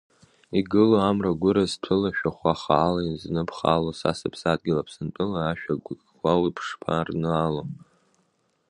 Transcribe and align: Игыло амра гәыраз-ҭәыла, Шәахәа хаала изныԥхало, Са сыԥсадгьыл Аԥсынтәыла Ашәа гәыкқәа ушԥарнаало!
Игыло 0.59 0.97
амра 1.09 1.39
гәыраз-ҭәыла, 1.41 2.09
Шәахәа 2.17 2.53
хаала 2.61 3.01
изныԥхало, 3.03 3.91
Са 3.99 4.11
сыԥсадгьыл 4.17 4.77
Аԥсынтәыла 4.81 5.39
Ашәа 5.51 5.75
гәыкқәа 5.83 6.31
ушԥарнаало! 6.43 7.63